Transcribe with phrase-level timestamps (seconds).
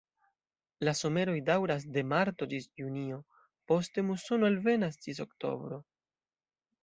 [0.87, 3.19] La someroj daŭras de marto ĝis junio,
[3.73, 5.79] poste musono alvenas ĝis oktobro.